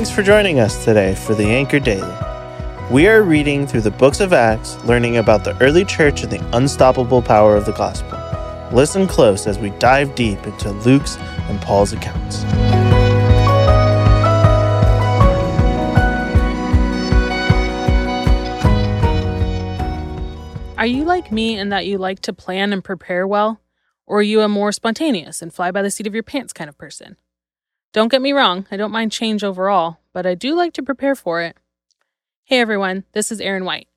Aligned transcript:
Thanks 0.00 0.10
for 0.10 0.22
joining 0.22 0.60
us 0.60 0.82
today 0.82 1.14
for 1.14 1.34
the 1.34 1.44
Anchor 1.44 1.78
Daily. 1.78 2.16
We 2.90 3.06
are 3.06 3.22
reading 3.22 3.66
through 3.66 3.82
the 3.82 3.90
books 3.90 4.20
of 4.20 4.32
Acts, 4.32 4.82
learning 4.86 5.18
about 5.18 5.44
the 5.44 5.54
early 5.62 5.84
church 5.84 6.22
and 6.22 6.32
the 6.32 6.56
unstoppable 6.56 7.20
power 7.20 7.54
of 7.54 7.66
the 7.66 7.72
gospel. 7.72 8.18
Listen 8.74 9.06
close 9.06 9.46
as 9.46 9.58
we 9.58 9.68
dive 9.72 10.14
deep 10.14 10.42
into 10.46 10.70
Luke's 10.70 11.18
and 11.18 11.60
Paul's 11.60 11.92
accounts. 11.92 12.44
Are 20.78 20.86
you 20.86 21.04
like 21.04 21.30
me 21.30 21.58
in 21.58 21.68
that 21.68 21.84
you 21.84 21.98
like 21.98 22.20
to 22.20 22.32
plan 22.32 22.72
and 22.72 22.82
prepare 22.82 23.26
well? 23.26 23.60
Or 24.06 24.20
are 24.20 24.22
you 24.22 24.40
a 24.40 24.48
more 24.48 24.72
spontaneous 24.72 25.42
and 25.42 25.52
fly 25.52 25.70
by 25.70 25.82
the 25.82 25.90
seat 25.90 26.06
of 26.06 26.14
your 26.14 26.22
pants 26.22 26.54
kind 26.54 26.70
of 26.70 26.78
person? 26.78 27.18
Don't 27.92 28.08
get 28.08 28.22
me 28.22 28.32
wrong, 28.32 28.68
I 28.70 28.76
don't 28.76 28.92
mind 28.92 29.10
change 29.10 29.42
overall, 29.42 29.98
but 30.12 30.26
I 30.26 30.34
do 30.34 30.54
like 30.54 30.72
to 30.74 30.82
prepare 30.82 31.14
for 31.14 31.40
it. 31.40 31.56
Hey 32.44 32.60
everyone, 32.60 33.04
this 33.12 33.30
is 33.30 33.40
Aaron 33.40 33.64
White. 33.64 33.88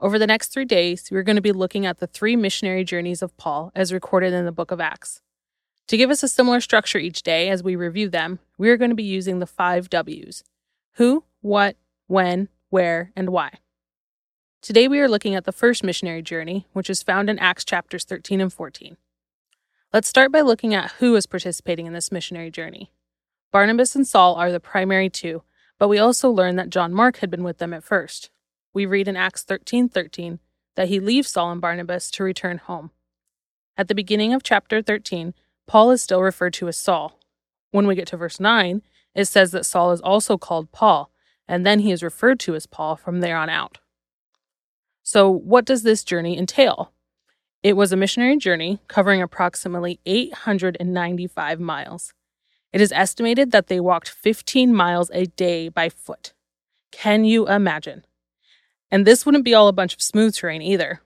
Over 0.00 0.18
the 0.18 0.26
next 0.26 0.48
three 0.48 0.64
days, 0.64 1.08
we're 1.10 1.22
going 1.22 1.36
to 1.36 1.42
be 1.42 1.52
looking 1.52 1.86
at 1.86 1.98
the 1.98 2.06
three 2.06 2.34
missionary 2.34 2.84
journeys 2.84 3.22
of 3.22 3.36
Paul 3.36 3.70
as 3.74 3.92
recorded 3.92 4.32
in 4.32 4.46
the 4.46 4.52
book 4.52 4.70
of 4.70 4.80
Acts. 4.80 5.20
To 5.88 5.96
give 5.96 6.10
us 6.10 6.22
a 6.22 6.28
similar 6.28 6.60
structure 6.60 6.98
each 6.98 7.22
day 7.22 7.50
as 7.50 7.62
we 7.62 7.76
review 7.76 8.08
them, 8.08 8.38
we 8.56 8.70
are 8.70 8.76
going 8.76 8.90
to 8.90 8.96
be 8.96 9.02
using 9.02 9.38
the 9.38 9.46
five 9.46 9.90
W's 9.90 10.42
who, 10.94 11.24
what, 11.40 11.76
when, 12.08 12.48
where, 12.68 13.12
and 13.14 13.30
why. 13.30 13.52
Today 14.60 14.88
we 14.88 14.98
are 15.00 15.08
looking 15.08 15.34
at 15.34 15.44
the 15.44 15.52
first 15.52 15.84
missionary 15.84 16.20
journey, 16.20 16.66
which 16.72 16.90
is 16.90 17.02
found 17.02 17.30
in 17.30 17.38
Acts 17.38 17.64
chapters 17.64 18.04
13 18.04 18.40
and 18.40 18.52
14. 18.52 18.96
Let's 19.92 20.08
start 20.08 20.32
by 20.32 20.40
looking 20.40 20.74
at 20.74 20.92
who 20.92 21.14
is 21.16 21.26
participating 21.26 21.86
in 21.86 21.92
this 21.92 22.12
missionary 22.12 22.50
journey. 22.50 22.92
Barnabas 23.52 23.96
and 23.96 24.06
Saul 24.06 24.34
are 24.34 24.52
the 24.52 24.60
primary 24.60 25.08
two, 25.08 25.42
but 25.80 25.88
we 25.88 25.98
also 25.98 26.30
learn 26.30 26.56
that 26.56 26.68
John 26.68 26.92
Mark 26.92 27.16
had 27.16 27.30
been 27.30 27.42
with 27.42 27.56
them 27.56 27.72
at 27.72 27.82
first. 27.82 28.30
We 28.74 28.84
read 28.84 29.08
in 29.08 29.16
Acts 29.16 29.42
13:13 29.42 29.88
13, 29.88 30.38
that 30.76 30.88
he 30.88 31.00
leaves 31.00 31.30
Saul 31.30 31.50
and 31.50 31.60
Barnabas 31.60 32.10
to 32.12 32.22
return 32.22 32.58
home. 32.58 32.90
At 33.78 33.88
the 33.88 33.94
beginning 33.94 34.34
of 34.34 34.42
chapter 34.42 34.82
13, 34.82 35.32
Paul 35.66 35.90
is 35.90 36.02
still 36.02 36.20
referred 36.20 36.52
to 36.54 36.68
as 36.68 36.76
Saul. 36.76 37.18
When 37.70 37.86
we 37.86 37.94
get 37.94 38.08
to 38.08 38.18
verse 38.18 38.38
9, 38.38 38.82
it 39.14 39.24
says 39.24 39.52
that 39.52 39.64
Saul 39.64 39.92
is 39.92 40.02
also 40.02 40.36
called 40.36 40.70
Paul, 40.70 41.10
and 41.48 41.64
then 41.64 41.78
he 41.80 41.92
is 41.92 42.02
referred 42.02 42.38
to 42.40 42.54
as 42.54 42.66
Paul 42.66 42.94
from 42.94 43.20
there 43.20 43.38
on 43.38 43.48
out. 43.48 43.78
So, 45.02 45.30
what 45.30 45.64
does 45.64 45.82
this 45.82 46.04
journey 46.04 46.36
entail? 46.36 46.92
It 47.62 47.74
was 47.74 47.90
a 47.90 47.96
missionary 47.96 48.36
journey 48.36 48.80
covering 48.86 49.22
approximately 49.22 49.98
895 50.04 51.58
miles. 51.58 52.12
It 52.72 52.80
is 52.80 52.92
estimated 52.92 53.50
that 53.50 53.66
they 53.66 53.80
walked 53.80 54.08
15 54.08 54.74
miles 54.74 55.10
a 55.12 55.26
day 55.26 55.68
by 55.68 55.88
foot. 55.88 56.32
Can 56.92 57.24
you 57.24 57.48
imagine? 57.48 58.04
And 58.90 59.06
this 59.06 59.24
wouldn't 59.24 59.44
be 59.44 59.54
all 59.54 59.68
a 59.68 59.72
bunch 59.72 59.94
of 59.94 60.02
smooth 60.02 60.34
terrain 60.34 60.62
either. 60.62 61.00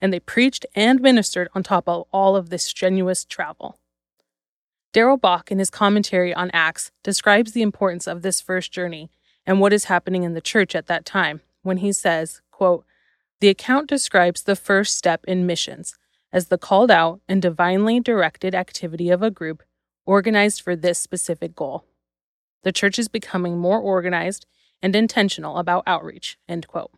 And 0.00 0.12
they 0.12 0.20
preached 0.20 0.66
and 0.74 1.00
ministered 1.00 1.48
on 1.54 1.62
top 1.62 1.88
of 1.88 2.04
all 2.12 2.36
of 2.36 2.50
this 2.50 2.64
strenuous 2.64 3.24
travel. 3.24 3.78
Darrell 4.92 5.16
Bock, 5.16 5.50
in 5.50 5.58
his 5.58 5.70
commentary 5.70 6.32
on 6.32 6.50
Acts, 6.52 6.92
describes 7.02 7.52
the 7.52 7.62
importance 7.62 8.06
of 8.06 8.22
this 8.22 8.40
first 8.40 8.72
journey 8.72 9.10
and 9.46 9.60
what 9.60 9.72
is 9.72 9.84
happening 9.84 10.22
in 10.22 10.34
the 10.34 10.40
church 10.40 10.74
at 10.74 10.86
that 10.86 11.04
time 11.04 11.40
when 11.62 11.78
he 11.78 11.92
says, 11.92 12.42
quote, 12.50 12.84
the 13.40 13.48
account 13.48 13.88
describes 13.88 14.42
the 14.42 14.56
first 14.56 14.96
step 14.96 15.24
in 15.26 15.46
missions 15.46 15.96
as 16.32 16.46
the 16.46 16.58
called 16.58 16.90
out 16.90 17.20
and 17.28 17.42
divinely 17.42 18.00
directed 18.00 18.54
activity 18.54 19.10
of 19.10 19.22
a 19.22 19.30
group 19.30 19.62
organized 20.06 20.60
for 20.60 20.76
this 20.76 20.98
specific 20.98 21.54
goal. 21.54 21.84
The 22.62 22.72
church 22.72 22.98
is 22.98 23.08
becoming 23.08 23.58
more 23.58 23.78
organized 23.78 24.46
and 24.82 24.94
intentional 24.96 25.58
about 25.58 25.84
outreach. 25.86 26.38
End 26.48 26.66
quote. 26.66 26.90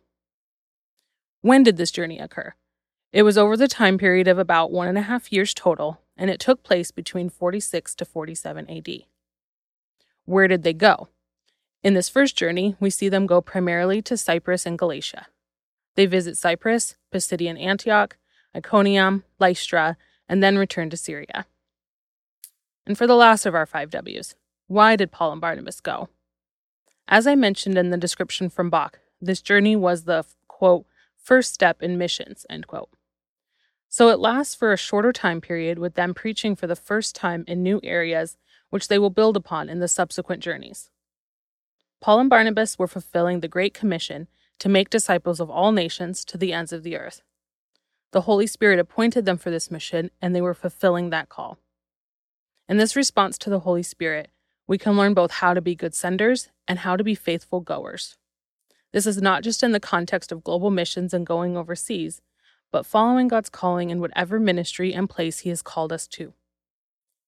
When 1.41 1.63
did 1.63 1.77
this 1.77 1.91
journey 1.91 2.19
occur? 2.19 2.53
It 3.13 3.23
was 3.23 3.37
over 3.37 3.55
the 3.55 3.67
time 3.67 3.97
period 3.97 4.27
of 4.27 4.37
about 4.37 4.71
one 4.71 4.87
and 4.87 4.97
a 4.97 5.03
half 5.03 5.31
years 5.31 5.53
total, 5.53 6.01
and 6.17 6.29
it 6.29 6.39
took 6.39 6.63
place 6.63 6.91
between 6.91 7.29
46 7.29 7.95
to 7.95 8.05
47 8.05 8.69
AD. 8.69 8.89
Where 10.25 10.47
did 10.47 10.63
they 10.63 10.73
go? 10.73 11.07
In 11.83 11.93
this 11.93 12.09
first 12.09 12.35
journey, 12.35 12.75
we 12.79 12.89
see 12.89 13.07
them 13.07 13.27
go 13.27 13.39
primarily 13.39 14.01
to 14.01 14.17
Cyprus 14.17 14.65
and 14.65 14.77
Galatia. 14.77 15.27
They 15.95 16.05
visit 16.05 16.37
Cyprus, 16.37 16.95
Pisidian 17.13 17.59
Antioch, 17.59 18.17
Iconium, 18.55 19.23
Lystra, 19.39 19.95
and 20.27 20.43
then 20.43 20.57
return 20.57 20.89
to 20.89 20.97
Syria. 20.97 21.45
And 22.87 22.97
for 22.97 23.05
the 23.05 23.15
last 23.17 23.45
of 23.45 23.53
our 23.53 23.65
five 23.65 23.89
W's, 23.89 24.33
why 24.67 24.95
did 24.95 25.11
Paul 25.11 25.33
and 25.33 25.41
Barnabas 25.41 25.81
go? 25.81 26.07
As 27.09 27.27
I 27.27 27.35
mentioned 27.35 27.77
in 27.77 27.89
the 27.89 27.97
description 27.97 28.49
from 28.49 28.69
Bock, 28.69 28.99
this 29.19 29.41
journey 29.41 29.75
was 29.75 30.05
the, 30.05 30.23
quote, 30.47 30.85
first 31.21 31.53
step 31.53 31.83
in 31.83 31.97
missions, 31.97 32.45
end 32.49 32.65
quote. 32.65 32.89
So 33.89 34.07
it 34.07 34.19
lasts 34.19 34.55
for 34.55 34.71
a 34.71 34.77
shorter 34.77 35.11
time 35.11 35.41
period 35.41 35.79
with 35.79 35.95
them 35.95 36.13
preaching 36.13 36.55
for 36.55 36.65
the 36.65 36.77
first 36.77 37.13
time 37.13 37.43
in 37.45 37.61
new 37.61 37.81
areas, 37.83 38.37
which 38.69 38.87
they 38.87 38.97
will 38.97 39.09
build 39.09 39.35
upon 39.35 39.67
in 39.67 39.79
the 39.79 39.89
subsequent 39.89 40.41
journeys. 40.41 40.89
Paul 41.99 42.21
and 42.21 42.29
Barnabas 42.29 42.79
were 42.79 42.87
fulfilling 42.87 43.41
the 43.41 43.49
Great 43.49 43.73
Commission 43.73 44.29
to 44.59 44.69
make 44.69 44.89
disciples 44.89 45.41
of 45.41 45.49
all 45.49 45.73
nations 45.73 46.23
to 46.23 46.37
the 46.37 46.53
ends 46.53 46.71
of 46.71 46.83
the 46.83 46.95
earth. 46.95 47.21
The 48.11 48.21
Holy 48.21 48.47
Spirit 48.47 48.79
appointed 48.79 49.25
them 49.25 49.37
for 49.37 49.51
this 49.51 49.69
mission, 49.69 50.09
and 50.21 50.33
they 50.33 50.41
were 50.41 50.53
fulfilling 50.53 51.09
that 51.09 51.27
call. 51.27 51.57
In 52.69 52.77
this 52.77 52.97
response 52.97 53.37
to 53.39 53.49
the 53.49 53.61
Holy 53.61 53.83
Spirit, 53.83 54.29
we 54.67 54.77
can 54.77 54.97
learn 54.97 55.13
both 55.13 55.31
how 55.31 55.53
to 55.53 55.61
be 55.61 55.73
good 55.73 55.95
senders 55.95 56.49
and 56.67 56.79
how 56.79 56.97
to 56.97 57.03
be 57.03 57.15
faithful 57.15 57.61
goers. 57.61 58.17
This 58.91 59.07
is 59.07 59.21
not 59.21 59.41
just 59.41 59.63
in 59.63 59.71
the 59.71 59.79
context 59.79 60.33
of 60.33 60.43
global 60.43 60.69
missions 60.69 61.13
and 61.13 61.25
going 61.25 61.55
overseas, 61.55 62.21
but 62.71 62.85
following 62.85 63.29
God's 63.29 63.49
calling 63.49 63.89
in 63.89 64.01
whatever 64.01 64.37
ministry 64.37 64.93
and 64.93 65.09
place 65.09 65.39
He 65.39 65.49
has 65.49 65.61
called 65.61 65.93
us 65.93 66.07
to. 66.07 66.33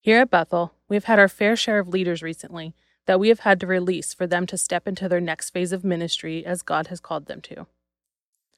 Here 0.01 0.19
at 0.19 0.29
Bethel, 0.29 0.73
we 0.89 0.97
have 0.97 1.05
had 1.05 1.19
our 1.19 1.29
fair 1.29 1.55
share 1.55 1.79
of 1.79 1.87
leaders 1.87 2.21
recently 2.21 2.75
that 3.05 3.19
we 3.19 3.29
have 3.29 3.39
had 3.39 3.61
to 3.61 3.67
release 3.67 4.13
for 4.13 4.27
them 4.27 4.45
to 4.47 4.57
step 4.57 4.87
into 4.87 5.07
their 5.07 5.21
next 5.21 5.51
phase 5.51 5.71
of 5.71 5.85
ministry 5.85 6.45
as 6.45 6.61
God 6.61 6.87
has 6.87 6.99
called 6.99 7.27
them 7.27 7.41
to. 7.41 7.65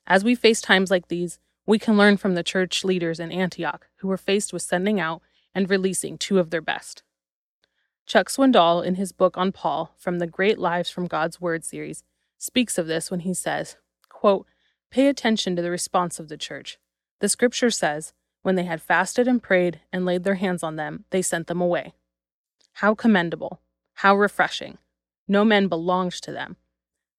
As 0.08 0.24
we 0.24 0.34
face 0.34 0.62
times 0.62 0.90
like 0.90 1.08
these, 1.10 1.38
we 1.68 1.78
can 1.78 1.96
learn 1.96 2.18
from 2.18 2.34
the 2.34 2.44
church 2.44 2.84
leaders 2.84 3.20
in 3.20 3.32
Antioch 3.32 3.88
who 3.98 4.08
were 4.08 4.18
faced 4.18 4.52
with 4.52 4.64
sending 4.64 5.00
out 5.00 5.22
and 5.54 5.70
releasing 5.70 6.18
two 6.18 6.40
of 6.40 6.50
their 6.50 6.62
best. 6.62 7.04
Chuck 8.06 8.30
Swindoll, 8.30 8.84
in 8.84 8.96
his 8.96 9.12
book 9.12 9.38
on 9.38 9.52
Paul 9.52 9.94
from 9.98 10.20
the 10.20 10.28
Great 10.28 10.60
Lives 10.60 10.90
from 10.90 11.08
God's 11.08 11.40
Word 11.40 11.64
series, 11.64 12.04
speaks 12.38 12.78
of 12.78 12.88
this 12.88 13.10
when 13.10 13.22
he 13.22 13.34
says, 13.34 13.78
quote, 14.10 14.48
Pay 14.90 15.08
attention 15.08 15.56
to 15.56 15.62
the 15.62 15.72
response 15.72 16.20
of 16.20 16.28
the 16.28 16.38
church. 16.38 16.78
The 17.20 17.30
scripture 17.30 17.70
says, 17.70 18.14
When 18.42 18.56
they 18.56 18.66
had 18.66 18.82
fasted 18.82 19.28
and 19.28 19.42
prayed 19.42 19.80
and 19.94 20.06
laid 20.06 20.24
their 20.24 20.36
hands 20.36 20.64
on 20.64 20.76
them, 20.76 21.06
they 21.12 21.22
sent 21.22 21.48
them 21.48 21.62
away. 21.62 21.94
How 22.74 22.96
commendable! 22.96 23.62
How 23.96 24.16
refreshing. 24.16 24.78
No 25.28 25.46
men 25.46 25.68
belonged 25.68 26.14
to 26.14 26.32
them. 26.32 26.58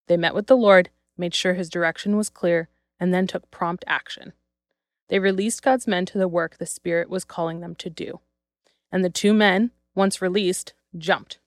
They 0.09 0.17
met 0.17 0.35
with 0.35 0.49
the 0.49 0.57
Lord, 0.57 0.91
made 1.17 1.35
sure 1.35 1.55
his 1.55 1.71
direction 1.71 2.17
was 2.17 2.29
clear, 2.29 2.69
and 2.99 3.15
then 3.15 3.27
took 3.27 3.51
prompt 3.51 3.85
action. 3.87 4.33
They 5.13 5.19
released 5.19 5.63
God's 5.63 5.87
men 5.87 6.07
to 6.07 6.17
the 6.17 6.27
work 6.27 6.57
the 6.57 6.65
Spirit 6.65 7.11
was 7.11 7.27
calling 7.27 7.61
them 7.61 7.75
to 7.75 7.91
do. 7.91 8.21
And 8.91 9.05
the 9.05 9.11
two 9.11 9.35
men, 9.35 9.71
once 9.95 10.23
released, 10.23 10.73
jumped. 10.97 11.39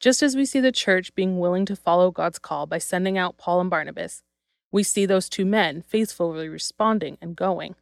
Just 0.00 0.22
as 0.22 0.34
we 0.34 0.46
see 0.46 0.60
the 0.60 0.72
church 0.72 1.14
being 1.14 1.38
willing 1.38 1.66
to 1.66 1.76
follow 1.76 2.10
God's 2.10 2.38
call 2.38 2.64
by 2.64 2.78
sending 2.78 3.18
out 3.18 3.36
Paul 3.36 3.60
and 3.60 3.68
Barnabas, 3.68 4.22
we 4.72 4.82
see 4.82 5.04
those 5.04 5.28
two 5.28 5.44
men 5.44 5.82
faithfully 5.82 6.48
responding 6.48 7.18
and 7.20 7.36
going. 7.36 7.74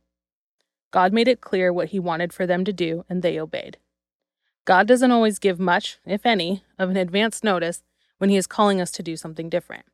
God 0.91 1.13
made 1.13 1.29
it 1.29 1.41
clear 1.41 1.73
what 1.73 1.91
he 1.91 2.01
wanted 2.01 2.33
for 2.33 2.45
them 2.45 2.65
to 2.65 2.73
do, 2.73 3.05
and 3.09 3.23
they 3.23 3.39
obeyed. 3.39 3.79
God 4.65 4.89
doesn't 4.89 5.13
always 5.13 5.39
give 5.39 5.61
much, 5.61 5.99
if 6.05 6.27
any, 6.27 6.65
of 6.77 6.91
an 6.91 6.97
advance 6.97 7.45
notice 7.45 7.85
when 8.19 8.31
He 8.31 8.37
is 8.37 8.49
calling 8.49 8.81
us 8.81 8.91
to 8.91 9.03
do 9.05 9.17
something 9.17 9.49
different. 9.49 9.85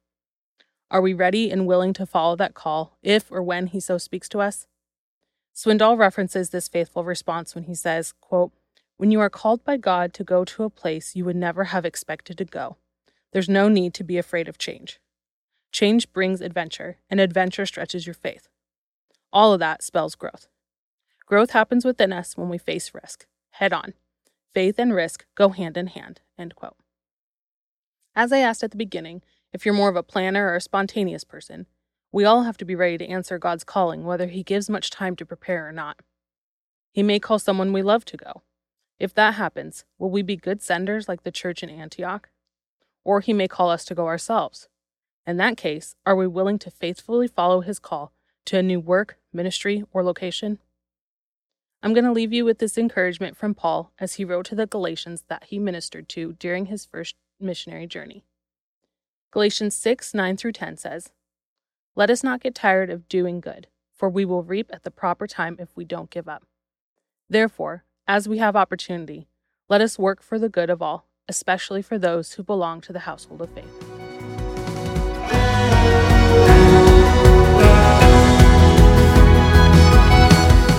Are 0.90 1.00
we 1.00 1.12
ready 1.12 1.50
and 1.50 1.66
willing 1.66 1.92
to 1.94 2.06
follow 2.06 2.36
that 2.36 2.54
call 2.54 2.96
if 3.02 3.30
or 3.30 3.42
when 3.42 3.68
He 3.68 3.80
so 3.80 3.98
speaks 3.98 4.28
to 4.30 4.40
us? 4.40 4.66
Swindoll 5.54 5.98
references 5.98 6.50
this 6.50 6.68
faithful 6.68 7.02
response 7.02 7.54
when 7.54 7.64
he 7.64 7.74
says, 7.74 8.14
quote, 8.20 8.52
When 8.96 9.10
you 9.10 9.18
are 9.18 9.28
called 9.28 9.64
by 9.64 9.76
God 9.76 10.14
to 10.14 10.22
go 10.22 10.44
to 10.44 10.62
a 10.62 10.70
place 10.70 11.16
you 11.16 11.24
would 11.24 11.34
never 11.34 11.64
have 11.64 11.84
expected 11.84 12.38
to 12.38 12.44
go, 12.44 12.76
there's 13.32 13.48
no 13.48 13.68
need 13.68 13.92
to 13.94 14.04
be 14.04 14.18
afraid 14.18 14.48
of 14.48 14.56
change. 14.56 15.00
Change 15.72 16.12
brings 16.12 16.40
adventure, 16.40 16.98
and 17.10 17.18
adventure 17.18 17.66
stretches 17.66 18.06
your 18.06 18.14
faith. 18.14 18.46
All 19.32 19.52
of 19.52 19.58
that 19.58 19.82
spells 19.82 20.14
growth. 20.14 20.46
Growth 21.26 21.50
happens 21.50 21.84
within 21.84 22.12
us 22.12 22.36
when 22.36 22.48
we 22.48 22.56
face 22.56 22.94
risk, 22.94 23.26
head 23.50 23.72
on 23.72 23.94
faith 24.54 24.78
and 24.78 24.94
risk 24.94 25.24
go 25.34 25.50
hand 25.50 25.76
in 25.76 25.88
hand. 25.88 26.20
End 26.38 26.54
quote. 26.54 26.76
As 28.16 28.32
I 28.32 28.38
asked 28.38 28.64
at 28.64 28.70
the 28.70 28.76
beginning, 28.76 29.22
if 29.52 29.64
you're 29.64 29.74
more 29.74 29.88
of 29.88 29.96
a 29.96 30.02
planner 30.02 30.48
or 30.48 30.56
a 30.56 30.60
spontaneous 30.60 31.24
person, 31.24 31.66
we 32.12 32.24
all 32.24 32.42
have 32.42 32.56
to 32.58 32.64
be 32.64 32.74
ready 32.74 32.98
to 32.98 33.06
answer 33.08 33.38
God's 33.38 33.64
calling, 33.64 34.04
whether 34.04 34.26
He 34.26 34.42
gives 34.42 34.70
much 34.70 34.90
time 34.90 35.16
to 35.16 35.26
prepare 35.26 35.68
or 35.68 35.72
not. 35.72 36.00
He 36.92 37.02
may 37.02 37.18
call 37.18 37.38
someone 37.38 37.72
we 37.72 37.82
love 37.82 38.04
to 38.06 38.16
go. 38.16 38.42
If 38.98 39.14
that 39.14 39.34
happens, 39.34 39.84
will 39.98 40.10
we 40.10 40.22
be 40.22 40.36
good 40.36 40.62
senders 40.62 41.08
like 41.08 41.22
the 41.22 41.30
church 41.30 41.62
in 41.62 41.70
Antioch? 41.70 42.30
or 43.08 43.20
He 43.20 43.32
may 43.32 43.48
call 43.48 43.70
us 43.70 43.86
to 43.86 43.94
go 43.94 44.06
ourselves. 44.06 44.68
In 45.26 45.38
that 45.38 45.56
case, 45.56 45.94
are 46.04 46.14
we 46.14 46.26
willing 46.26 46.58
to 46.58 46.70
faithfully 46.70 47.26
follow 47.26 47.62
His 47.62 47.78
call 47.78 48.12
to 48.44 48.58
a 48.58 48.62
new 48.62 48.78
work, 48.78 49.16
ministry, 49.32 49.82
or 49.92 50.04
location? 50.04 50.58
I'm 51.82 51.94
going 51.94 52.04
to 52.04 52.12
leave 52.12 52.34
you 52.34 52.44
with 52.44 52.58
this 52.58 52.76
encouragement 52.76 53.38
from 53.38 53.54
Paul 53.54 53.92
as 53.98 54.14
he 54.14 54.26
wrote 54.26 54.44
to 54.46 54.54
the 54.54 54.66
Galatians 54.66 55.24
that 55.28 55.44
he 55.44 55.58
ministered 55.58 56.08
to 56.10 56.34
during 56.34 56.66
his 56.66 56.84
first 56.84 57.14
missionary 57.40 57.86
journey. 57.86 58.24
Galatians 59.30 59.76
6 59.76 60.14
9 60.14 60.36
through 60.38 60.52
10 60.52 60.78
says, 60.78 61.10
Let 61.94 62.08
us 62.08 62.24
not 62.24 62.40
get 62.40 62.54
tired 62.54 62.88
of 62.88 63.08
doing 63.08 63.40
good, 63.40 63.66
for 63.94 64.08
we 64.08 64.24
will 64.24 64.42
reap 64.42 64.70
at 64.72 64.84
the 64.84 64.90
proper 64.90 65.26
time 65.26 65.56
if 65.58 65.76
we 65.76 65.84
don't 65.84 66.08
give 66.08 66.28
up. 66.28 66.44
Therefore, 67.28 67.84
as 68.06 68.26
we 68.26 68.38
have 68.38 68.56
opportunity, 68.56 69.28
let 69.68 69.82
us 69.82 69.98
work 69.98 70.22
for 70.22 70.38
the 70.38 70.48
good 70.48 70.70
of 70.70 70.80
all, 70.80 71.06
especially 71.28 71.82
for 71.82 71.98
those 71.98 72.32
who 72.32 72.42
belong 72.42 72.80
to 72.80 72.92
the 72.92 73.00
household 73.00 73.42
of 73.42 73.50
faith. 73.50 73.66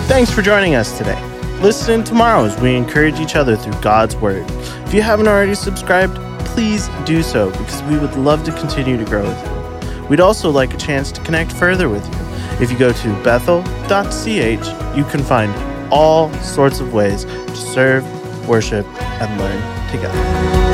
Thanks 0.10 0.32
for 0.32 0.42
joining 0.42 0.74
us 0.74 0.98
today. 0.98 1.22
Listen 1.62 2.04
tomorrow 2.04 2.46
as 2.46 2.60
we 2.60 2.76
encourage 2.76 3.20
each 3.20 3.36
other 3.36 3.56
through 3.56 3.80
God's 3.82 4.16
Word. 4.16 4.50
If 4.88 4.94
you 4.96 5.04
haven't 5.04 5.28
already 5.28 5.54
subscribed, 5.54 6.18
please 6.54 6.90
do 7.06 7.22
so 7.24 7.50
because 7.52 7.82
we 7.84 7.98
would 7.98 8.16
love 8.16 8.44
to 8.44 8.52
continue 8.52 8.98
to 8.98 9.06
grow 9.06 9.24
with 9.24 9.46
you. 9.46 10.08
We'd 10.08 10.20
also 10.20 10.50
like 10.50 10.74
a 10.74 10.78
chance 10.78 11.12
to 11.12 11.22
connect 11.22 11.52
further 11.52 11.90
with 11.90 12.06
you. 12.06 12.64
If 12.64 12.72
you 12.72 12.78
go 12.78 12.92
to 12.92 13.24
bethel.ch, 13.24 14.98
you 14.98 15.04
can 15.06 15.24
find 15.24 15.54
all 15.92 16.34
sorts 16.36 16.80
of 16.80 16.94
ways 16.94 17.26
to 17.26 17.56
serve, 17.56 18.04
worship, 18.48 18.86
and 19.02 19.40
learn 19.40 19.90
together. 19.92 20.69